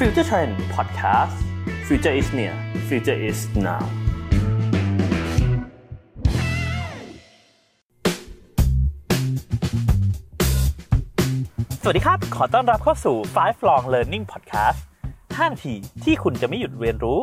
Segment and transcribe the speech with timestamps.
[0.00, 1.36] Future Trend Podcast
[1.86, 2.54] Future is near
[2.88, 3.82] Future is now
[11.82, 14.78] สวัสดีครับ ขอต้อนรับเข้าสู่ Five Long Learning Podcast
[15.12, 15.74] 5นาที
[16.04, 17.18] ที่คุณจะไม่หยุดเรียนรู้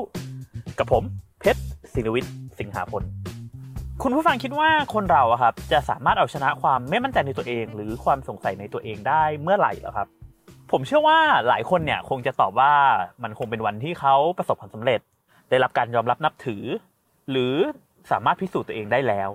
[0.79, 1.03] กับผม
[1.39, 1.61] เพชร
[1.93, 3.03] ศิลวิทย์สิงหาพล
[4.03, 10.09] คุณผู้ฟังคิดว่าคนเราอะครับจะสามารถเอาชนะความไม่มั่นใจในตัวเอง หรือความสงสัยในตัวเองได้เมื่อไหร่แล้วครับ
[10.71, 12.73] ผมเชื่อว่าหลายคนเนี่ยคงจะตอบว่า
[13.23, 14.99] มันคงเป็นวันที่เขาประสบความสำเร็จ
[15.49, 16.63] ได้รับการยอมรับนับถือ
[17.31, 17.55] หรือ
[18.11, 19.29] สามารถพิสูจน์ตัวเองได้แล้ว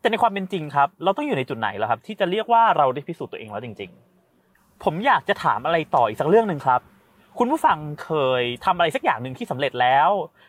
[0.00, 3.90] แต่ในความเป็นจริงครับ เราต้องอยู่ในจุดไหนแล้วครับ ที่จะเรียกว่าเราได้พิสูจน์ตัวเองแล้วจริง
[4.36, 6.80] ๆ ผมอยากจะถามอะไรต่ออีกสักเรื่องหนึ่งครับ
[7.38, 10.08] คุณผู้ฟังเคยทำอะไรสักอย่างหนึ่งที่สำเร็จแล้ว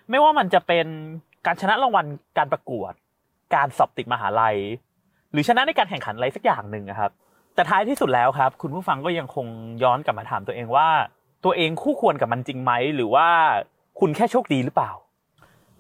[0.10, 0.88] ไม่ว่ามันจะเป็น
[1.46, 2.06] การชนะรางวัล
[2.38, 2.94] การประกวด
[3.56, 4.58] การสอบติดมหาลัย
[5.32, 7.12] หรือชนะในการแข่งขันอะไรสักอย่างหนึ่งนะครับ
[7.60, 9.48] แต่ท้ายที่สุดแล้วครับ คุณผู้ฟังก็ยังคง
[9.84, 10.88] ย้อนกลับมาถามตัวเองว่า
[11.46, 13.28] ตัวเองคู่ควรกับมันจริงไหมหรือว่า
[14.00, 14.92] คุณแค่โชคดีหรือเปล่า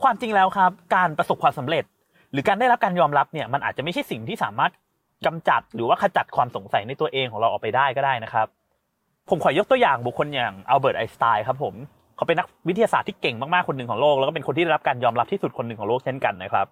[0.04, 1.84] ความจริงแล้วครับ การประสบความสำเร็จ
[2.32, 4.72] หรือการได้รับการยอมรับเนี่ยมันอาจจะไม่ใช่สิ่งที่สามารถ
[5.26, 8.48] กำจัดหรือว่าขจัดความสงสัยในตัวเองของเราออกไปได้ก็ได้นะครับ
[9.30, 11.74] ผมขอยกตัวอย่างบุคคลอย่างอัลเบิร์ตไอน์สไตน์ครับผม
[12.16, 16.68] เขาเป็นนักวิทยาศาสตร์ที่เก่งมากๆคนหนึ่งของโลกแล้วก็เป็นคนที่ได้รับการยอมรับที่สุดคนหนึ่งของโลกเช่นกันนะครับ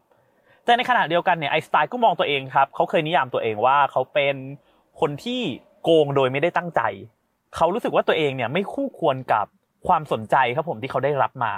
[0.66, 4.36] แต่ในขณะเดียวกันเนี่ยไอน์สไตน์ก็มองตัวเองครับเขาเคยนิยามตัวเองว่าเขาเป็น
[5.00, 5.42] คนที่
[5.84, 6.82] โกงโดยไม่ได้ตั้งใจ
[7.56, 9.46] เขารู้สึกว่าตัวเองเนี่ยไม่คู่ควรกับ
[9.88, 11.54] ความสนใจครับผมที่เขาได้รับมา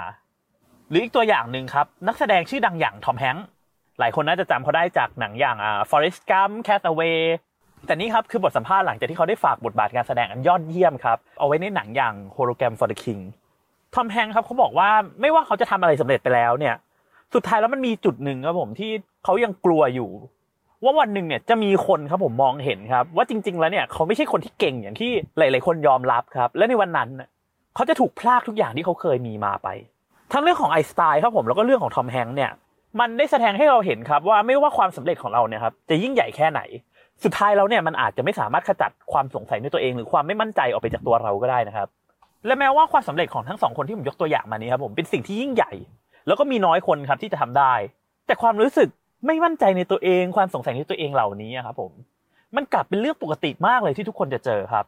[0.88, 3.46] หรืออีกตัวอย่างหนึ่งครับ นักแสดงชื่อดังอย่างทอมแฮงค์
[3.98, 7.18] หลายคนน่าจะจำเขาได้จากหนังอย่างอ่า Forrest Gump Castaway
[7.86, 13.20] แต่นี่ครับคือบทสัมภาษณ์หลังจากที่เขาได้ฝากบทบาทการแสดงอันยอดเยี่ยมครับ เอาไว้ในหนังอย่าง Hologram for the King
[13.94, 16.74] ทอมแฮงค์ครับเขาบอกว่าไม่ว่าเขาจะทำอะไรสำเร็จไปแล้วเนี่ย
[17.34, 18.90] สุดท้ายแล้วมันมีจุดหนึ่งครับผมที่
[19.24, 20.10] เขายังกลัวอยู่
[20.84, 27.28] ว่าวันหนึ่งเนี่ยจะมีคนครับผมมองเห็นครับ ว่าจริง ๆ แล้วเนี่ยเขาไม่ใช่คนที่เก่งอย่างที่หลาย ๆ คนยอมรับครับ และในวันนั้นน่ะ
[27.74, 29.68] เขาจะถูกพลากทุกอย่างที่เขาเคยมีมาไป
[30.32, 32.50] ทั้งเรื่องของไอสไตน์ครับผมแล้วก็เรื่องของทอมแฮงค์เนี่ย
[33.00, 36.60] มันได้แสดงให้เราเห็นครับว่าไม่ว่าความสำเร็จของเราเนี่ยครับจะยิ่งใหญ่แค่ไหน
[37.24, 41.88] สุดท้ายแล้วเนี่ยมันอาจจะไม่สามารถขจัดความสงสัยในตัวเองหรือความไม่มั่นใจออกไปจากตัวเราก็ได้นะครับ
[42.46, 45.72] และแม้ว่าความสำเร็จของทั้งสองคนที่ผมยกตัวอย่างมานี้ครับผมเป็นสิ่งที่ยิ่งใหญ่
[46.26, 47.72] แล้วก็มีน้อยคนครับที่จะทำได้
[48.26, 48.88] แต่ความรู้สึก
[49.26, 51.92] ไม่มั่นใจในตัวเองความสงสัยในตัวเองเหล่านี้ครับผม
[52.56, 54.84] มันกลับเป็นเรื่องปกติมากเลยที่ทุกคนจะเจอครับ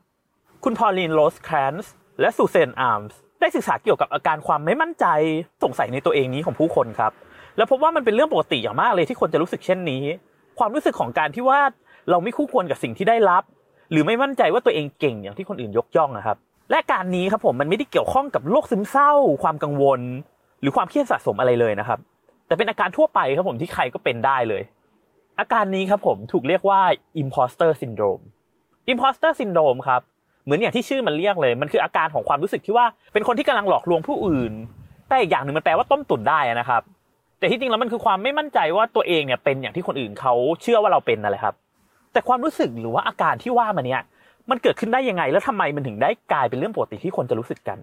[0.65, 5.07] คุณพอลีนโรสแครนส์และซูเซนอาร์มส์ได้ศึกษาเกี่ยวกับอาการความไม่มั่นใจ
[5.63, 7.13] สงสัยในตัวเองนี้ของผู้คนครับ
[7.57, 10.05] แล้วพบว่ามันเป็นเรื่องปกติอย่างมากเลยที่คนจะรู้สึกเช่นนี้
[10.59, 11.61] ความรู้สึกของการที่ว่า
[12.11, 13.43] เราไม่คู่ควรกับสิ่งที่ได้รับ
[13.91, 16.37] หรือไม่มั่นใจว่าตัวเองเก่งอย่างที่คนอื่นยกย่องนะครับ
[16.71, 19.13] และการนี้ครับผมมันไม่ได้เกี่ยวข้องกับโรคซึมเศร้า
[19.43, 20.01] ความกังวล
[20.61, 21.99] หรือความเครียดสะสมอะไรเลยนะครับ
[22.53, 24.63] แต่เป็นอาการทั่วไปครับผมที่ใครก็เป็นได้เลย
[25.41, 26.81] อาการนี้ครับผมถูกเรียกว่า
[27.23, 28.23] imposter syndrome
[28.93, 30.03] imposter syndrome ครับ
[30.45, 34.53] เหมือนอย่างที่ชื่อมันเรียกเลย มันคืออาการของความรู้สึกที่ว่าเป็นคนที่กำลังหลอกลวงผู้อื่น
[35.09, 36.83] แต่อีกอย่างหนึ่งมันแปลว่าต้มตุ๋นได้นะครับ
[37.39, 41.55] แต่ที่จริงแล้วมันคือความไม่มั่นใจว่าตัวเองเนี่ยเป็นอย่างที่คนอื่นเขาเชื่อว่าเราเป็นนั่นแหละครับ
[42.13, 44.03] แต่ความรู้สึกหรือว่าอาการที่ว่ามาเนี่ย
[44.51, 47.79] มันเกิดขึ้นได้ยังไง แล้วทำไมมันถึงได้กลายเป็นเรื่องปกติที่คนจะรู้สึกกัน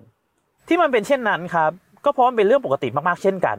[0.68, 1.72] ที่มันเป็นเช่นนั้นครับ
[2.06, 3.57] ก็เพราะมันเป็นเรื่องปกติมากๆเช่นกัน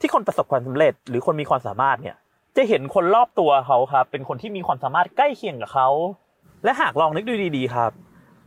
[0.00, 2.16] ที่คนประสบความสำเร็จ หรือคนมีความสามารถเนี่ย
[2.56, 5.88] จะเห็นคนรอบตัวเขาครับ เป็นคนที่มีความสามารถใกล้เคียงกับเขา
[6.64, 7.90] และหากลองนึกดูดีๆ ครับ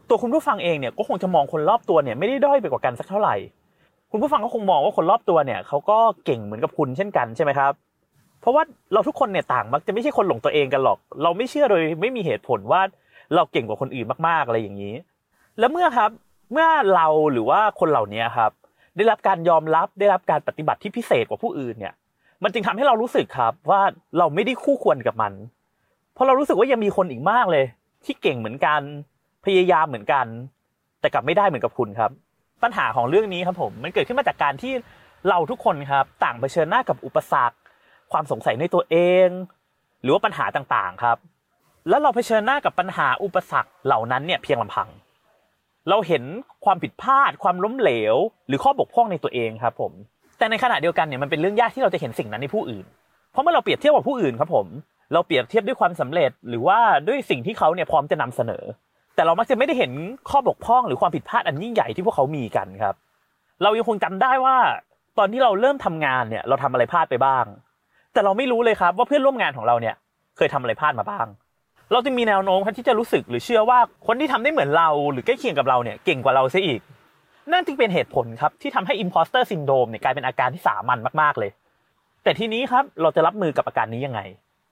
[0.09, 3.35] ตัวคุณผู้ฟังเองเนี่ยก็คงจะมองคนรอบตัวเนี่ยไม่ได้ด้อยไปกว่ากันสักเท่าไหร่
[4.11, 7.73] คุณผู้ฟังก็คงมองว่าคนรอบตัวเนี่ยเขาก็เก่งเหมือนกับคุณเช่นกันใช่ไหมครับ
[8.41, 8.63] เพราะว่า
[8.93, 12.81] เราทุกคนเนี่ยต่างมักจะไม่ใช่คนหลงตัวเองกันหรอก เราไม่เชื่อโดยไม่มีเหตุผลว่า
[13.35, 14.93] เราเก่งกว่าคนอื่นมากๆอะไรอย่างนี้
[15.59, 16.09] แล้วเมื่อครับ
[16.51, 18.51] เมื่อเราหรือว่าคนเหล่านี้ครับ
[18.97, 21.93] ได้รับการยอมรับได้รับการปฏิบัติที่พิเศษกว่าผู้อื่นเนี่ย
[22.43, 23.81] มันจึงทำให้เรารู้สึกครับว่า
[24.17, 25.33] เราไม่ได้คู่ควรกับมัน
[26.13, 27.65] เพราะเรารู้สึกว่ายังมีคนอีกมากเลย
[28.05, 28.81] ที่เก่งเหมือนกัน
[29.45, 30.25] พยายามเหมือนกัน
[30.99, 32.11] แต่กลับไม่ได้เหมือนกับคุณครับ
[32.63, 34.73] ปัญหาของเรื่องนี้ครับผมมันเกิดขึ้นมาจากการที่
[35.29, 37.57] เราทุกคนครับ ต่างเผชิญหน้ากับอุปสรรค
[38.11, 39.27] ความสงสัยในตัวเอง
[40.01, 41.17] หรือว่าปัญหาต่างๆครับ
[41.89, 44.87] แล้วเราเผชิญหน้ากับปัญหาอุปสรรคเหล่านั้นเนี่ยเพียงลำพัง
[45.89, 46.23] เราเห็น
[46.65, 48.15] ความผิดพลาดความล้มเหลว
[48.47, 49.91] หรือข้อบกพร่องในตัวเองครับผม
[50.37, 52.85] แต่ในขณะเดียวกันเนี่ยมันเป็นเรื่องยากที่เราจะเห็นสิ่งนั้นในผู้อื่น
[53.31, 54.67] เพราะเมื่อเราเปรียบเทียบกับผู้อื่นครับผม
[55.13, 58.63] เราเปรียบเทียบด้วยความสำเร็จ หรือว่าด้วยสิ่งที่เขาเนี่ยพร้อมจะนำเสนอ
[59.15, 59.91] แต่เรามักจะไม่ได้เห็น
[60.29, 62.95] ข้อบกพร่องหรือความผิดพลาดอันยิ่งใหญ่ที่พวกเขามีกันครับ
[63.63, 64.57] เรายังคงจำได้ว่า
[65.17, 67.45] ตอนที่เราเริ่มทำงานเนี่ยเราทำอะไรพลาดไปบ้าง
[68.13, 69.95] แต่เราไม่รู้เลยครับว่าเพื่อนร่วมงานของเราเนี่ย
[70.37, 71.25] เคยทำอะไรพลาดมาบ้าง
[71.91, 76.81] เราจึงมีแนวโน้มครับที่จะรู้สึกหรือเชื่อว่าคนที่ทำได้เหมือนเราหรือใกล้เคียงกับเราเนี่ยเก่งกว่าเราเสียอีก
[77.51, 81.51] นั่นจึงเป็นเหตุผลครับที่ทำให้ imposter syndrome เนี่ยกลายเป็นอาการที่สามัญมากๆเลย
[82.23, 84.21] แต่ทีนี้ครับเราจะรับมือกับอาการนี้ยังไง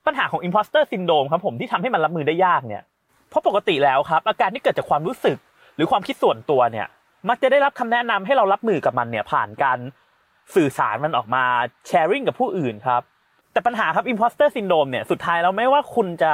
[0.06, 2.82] ปัญหาของ imposter syndrome ครับผมที่ทำให้มันรับมือได้ยากเนี่ย
[3.28, 5.38] เพราะปกติแล้วครับอาการที่เกิดจากความรู้สึก
[5.76, 6.86] หรือความคิดส่วนตัวเนี่ย
[7.28, 9.78] มักจะได้รับคำแนะนำให้เรารับมือกับมันเนี่ยผ่านการ
[10.54, 11.44] สื่อสารมันออกมา
[11.86, 13.02] แชร์ริ่งกับผู้อื่นครับ
[13.52, 16.32] แต่ปัญหาครับ imposter syndrome เนี่ยสุดท้ายแล้วไม่ว่าคุณจะ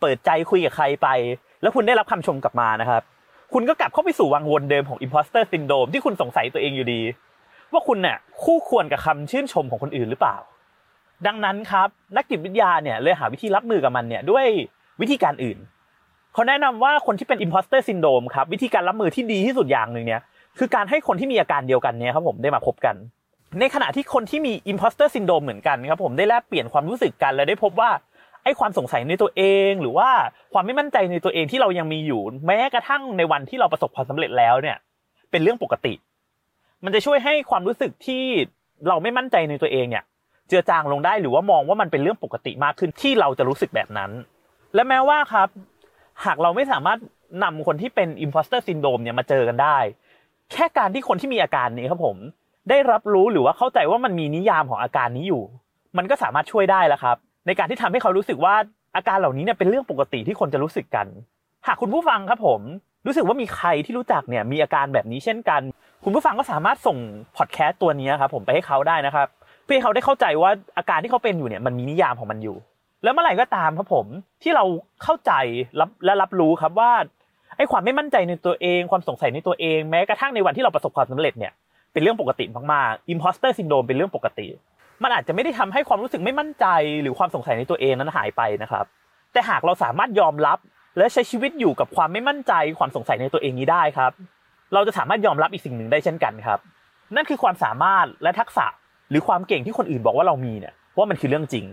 [0.00, 1.08] เปิดใจคุยกับใครไป
[1.62, 3.02] แล้วคุณได้รับคำชมกลับมานะครับ
[3.52, 7.00] คุณก็กลับเข้าไปสู่วังวนเดิมของ imposter syndrome ที่คุณสงสัยตัวเองอยู่ดี
[7.72, 10.36] ว่าคุณเนี่ยคู่ควรกับคำชื่นชมของคนอื่นหรือเปล่า
[11.26, 14.46] ดังนั้นครับนักจิตวิทยาเนี่ยเลยหาวิธีรับมือกับมันเนี่ยด้วย
[15.00, 15.58] วิธีการอื่น
[16.32, 20.20] เขาแนะนำว่าคนที่เป็น imposter syndrome ครับวิธีการรับมือที่ดีที่สุดอย่างหนึ่งเนี่ย
[20.58, 22.96] คือการให้คนที่มีอาการเดียวกันเนี่ยครับผมได้มาพบกัน
[23.60, 27.90] ในขณะที่คนที่มี imposter syndrome เหมือนกันครับผมได้แลกเปลี่ยนความรู้สึกกันและได้พบว่า
[28.44, 30.08] ไอ้ความสงสัยในตัวเอง หรือว่า
[30.52, 34.76] ความไม่มั่นใจในตัวเองที่เรายังมีอยู่ แม้กระทั่งในวันที่เราประสบความสำเร็จแล้วเนี่ย
[35.30, 35.94] เป็นเรื่องปกติ
[36.84, 38.22] มันจะช่วยให้ความรู้สึกที่
[38.88, 40.04] เราไม่มั่นใจในตัวเองเนี่ย
[40.48, 44.10] เจือจางลงได้หรือว่ามองว่ามันเป็นเรื่องปกติมากขึ้นที่เราจะรู้สึกแบบนั้น
[44.74, 45.48] และแม้ว่าครับ
[46.24, 46.98] หากเราไม่สามารถ
[47.44, 49.78] นำคนที่เป็น imposter syndrome เนี่ยมาเจอกันได้
[50.52, 52.16] แค่การที่คนที่มีอาการนี้ครับผม
[52.70, 55.42] ได้รับรู้หรือว่าเข้าใจว่ามันมีนิยามของอาการนี้อยู่
[55.96, 57.16] มันก็สามารถช่วยได้แล้วครับ
[57.46, 58.54] ในการที่ทำให้เขารู้สึกว่า
[58.96, 61.06] อาการเหล่านี้เนี่ยเป็นเรื่องปกติที่คนจะรู้สึกกัน
[61.66, 62.60] หากคุณผู้ฟังครับผม
[63.06, 65.60] รู้สึกว่ามีใครที่รู้จักเนี่ยมีอาการแบบนี้เช่นกัน
[66.04, 66.98] คุณผู้ฟังก็สามารถส่ง
[67.36, 69.28] พอดแคสต์ตัวนี้ครับผมไปให้เขาได้นะครับ
[69.64, 72.56] เพื่อให้เขาได้เข้าใจว่าอาการที่เขาเป็นอยู่เนี่ยมันมีนิยามของมันอยู่
[73.02, 74.06] แล้วเมื่อไหร่ก็ตามครับผม
[74.42, 74.64] ที่เรา
[75.02, 75.32] เข้าใจ
[75.80, 76.92] รับและรับรู้ครับว่า
[77.56, 81.52] ไอ้ความไม่มั่นใจในตัวเองความสงสัยในตัวเองแม้กระทั่งในวันที่เราประสบความสำเร็จเนี่ย
[81.92, 84.46] เป็นเรื่องปกติมากๆ imposter syndrome เป็นเรื่องปกติ
[85.02, 86.66] มันอาจจะไม่ได้ทำให้ความรู้สึกไม่มั่นใจ
[87.02, 88.84] หรือความสงสัยในตัวเองนั้นหายไปนะครับ
[89.32, 90.58] แต่หากเราสามารถยอมรับ
[90.98, 94.12] และใช้ชีวิตอยู่กับความไม่มั่นใจ ความสงสัยในตัวเองนี้ได้ครับ
[94.74, 96.58] เราจะสามารถยอมรับอีกสิ่งหนึ่งได้เช่นกันครับ
[97.16, 98.66] นั่นคือความสามารถและทักษะ
[99.10, 101.64] หรือความเก่งที่คนอื่นบอกว่าเรามีเนี่ยว่ามันคือเรื่องจริง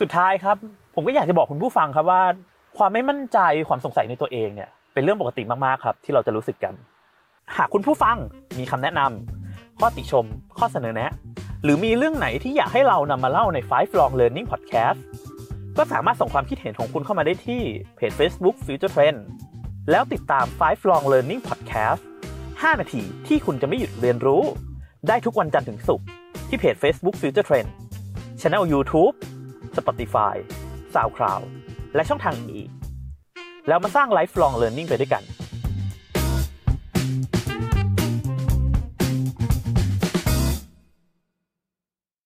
[0.00, 0.56] สุดท้ายครับ
[0.94, 2.22] ผมก็อยากจะบอกคุณผู้ฟังครับว่า
[2.78, 3.38] ความไม่มั่นใจ
[3.68, 6.74] ความสงสัยในตัวเองเนี่ยเป็นเรื่องปกติมากๆครับ ที่เราจะรู้สึกกัน
[7.56, 8.16] หากคุณผู้ฟัง
[8.58, 10.24] มีคำแนะนำข้อติชม
[10.58, 11.10] ข้อเสนอแนะ
[11.62, 14.98] หรือมีเรื่องไหนที่อยากให้เรานำมาเล่าใน Five Long Learning Podcast
[15.76, 17.62] ก็สามารถส่งความคิดเห็นของคุณเข้ามาได้ที่
[17.96, 19.18] เพจ Facebook Future Trend
[19.90, 22.02] แล้วติดตาม Five Long Learning Podcast
[22.40, 24.42] 5 นาทีที่คุณจะไม่หยุดเรียนรู้
[25.08, 26.06] ได้ทุกวันจันทร์ถึงศุกร์
[26.48, 27.68] ที่เพจ Facebook Future Trend
[28.40, 29.14] Channel YouTube
[29.76, 30.34] Spotify
[30.94, 31.42] SoundCloud
[31.94, 32.70] และช่องทางอื่น
[33.68, 35.22] แล้วมาสร้าง Lifelong Learning ไปด้วยกัน